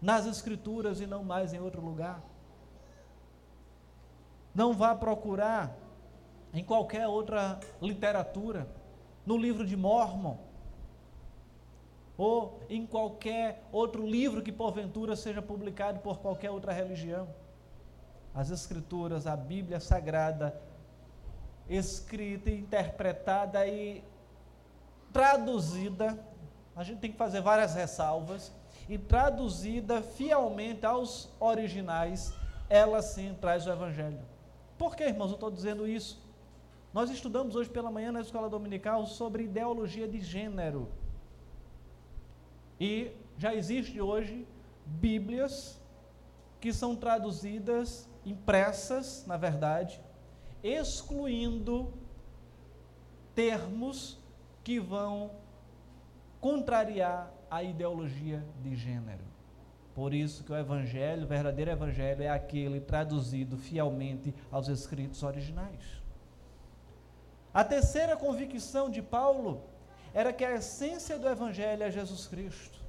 [0.00, 2.22] nas Escrituras e não mais em outro lugar.
[4.54, 5.76] Não vá procurar
[6.54, 8.66] em qualquer outra literatura,
[9.26, 10.38] no livro de Mormon,
[12.16, 17.28] ou em qualquer outro livro que porventura seja publicado por qualquer outra religião.
[18.34, 20.58] As Escrituras, a Bíblia Sagrada,
[21.68, 24.02] escrita, interpretada e
[25.16, 26.22] traduzida,
[26.76, 28.52] a gente tem que fazer várias ressalvas,
[28.86, 32.34] e traduzida fielmente aos originais,
[32.68, 34.20] ela sim traz o Evangelho.
[34.76, 36.22] Por que, irmãos, eu estou dizendo isso?
[36.92, 40.86] Nós estudamos hoje pela manhã na escola dominical sobre ideologia de gênero.
[42.78, 44.46] E já existe hoje
[44.84, 45.80] Bíblias
[46.60, 49.98] que são traduzidas, impressas, na verdade,
[50.62, 51.90] excluindo
[53.34, 54.18] termos
[54.66, 55.30] que vão
[56.40, 59.22] contrariar a ideologia de gênero.
[59.94, 66.02] Por isso que o evangelho, o verdadeiro evangelho é aquele traduzido fielmente aos escritos originais.
[67.54, 69.62] A terceira convicção de Paulo
[70.12, 72.80] era que a essência do evangelho é Jesus Cristo.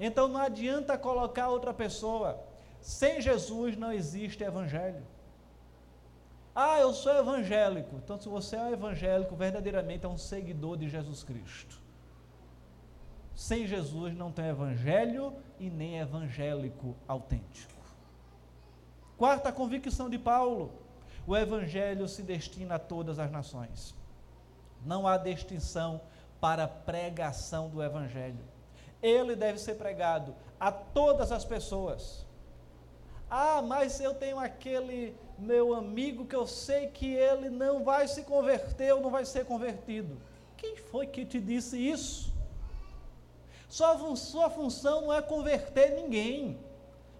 [0.00, 2.42] Então não adianta colocar outra pessoa.
[2.80, 5.04] Sem Jesus não existe evangelho.
[6.54, 7.96] Ah, eu sou evangélico.
[7.96, 11.80] Então, se você é evangélico, verdadeiramente é um seguidor de Jesus Cristo.
[13.34, 17.72] Sem Jesus não tem evangelho e nem evangélico autêntico.
[19.16, 20.72] Quarta convicção de Paulo:
[21.26, 23.94] o evangelho se destina a todas as nações.
[24.84, 26.00] Não há distinção
[26.40, 28.44] para pregação do evangelho.
[29.00, 32.26] Ele deve ser pregado a todas as pessoas.
[33.30, 38.22] Ah, mas eu tenho aquele meu amigo que eu sei que ele não vai se
[38.22, 40.16] converter ou não vai ser convertido.
[40.56, 42.32] Quem foi que te disse isso?
[43.68, 46.58] Sua, sua função não é converter ninguém.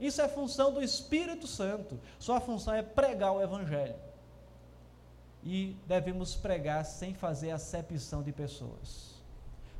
[0.00, 1.98] Isso é função do Espírito Santo.
[2.18, 3.96] Sua função é pregar o Evangelho.
[5.42, 9.20] E devemos pregar sem fazer acepção de pessoas.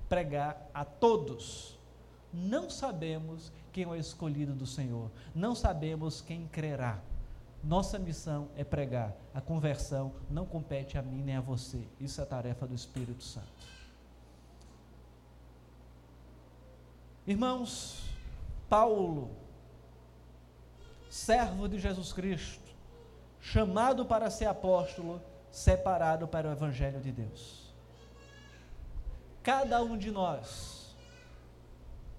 [0.08, 1.78] Pregar a todos.
[2.32, 5.10] Não sabemos quem é o escolhido do Senhor.
[5.34, 7.00] Não sabemos quem crerá.
[7.62, 9.14] Nossa missão é pregar.
[9.32, 11.86] A conversão não compete a mim nem a você.
[12.00, 13.46] Isso é tarefa do Espírito Santo.
[17.24, 18.02] Irmãos,
[18.68, 19.30] Paulo,
[21.08, 22.74] servo de Jesus Cristo,
[23.40, 27.72] chamado para ser apóstolo, separado para o Evangelho de Deus.
[29.40, 30.96] Cada um de nós,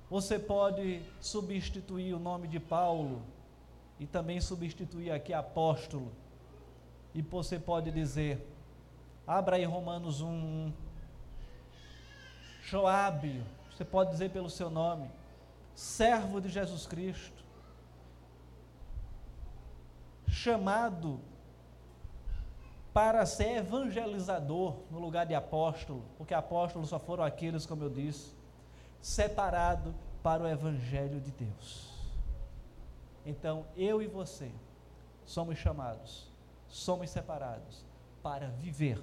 [0.09, 3.23] você pode substituir o nome de Paulo
[3.99, 6.11] e também substituir aqui apóstolo,
[7.13, 8.45] e você pode dizer,
[9.25, 10.73] abra aí Romanos 1,
[12.63, 15.09] Joábio, você pode dizer pelo seu nome,
[15.75, 17.43] servo de Jesus Cristo,
[20.27, 21.19] chamado
[22.93, 28.35] para ser evangelizador no lugar de apóstolo, porque apóstolos só foram aqueles, como eu disse,
[29.01, 31.92] separado para o evangelho de Deus.
[33.25, 34.51] Então, eu e você
[35.25, 36.31] somos chamados,
[36.67, 37.85] somos separados
[38.21, 39.01] para viver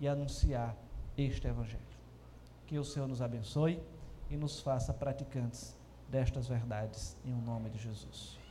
[0.00, 0.76] e anunciar
[1.16, 1.82] este evangelho.
[2.66, 3.82] Que o Senhor nos abençoe
[4.30, 5.76] e nos faça praticantes
[6.08, 8.37] destas verdades, em o nome de Jesus.